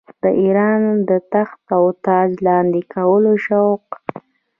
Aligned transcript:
د 0.23 0.23
اېران 0.41 0.83
د 1.09 1.11
تخت 1.33 1.67
و 1.83 1.87
تاج 2.05 2.29
لاندي 2.45 2.83
کولو 2.93 3.33
شوق. 3.45 3.83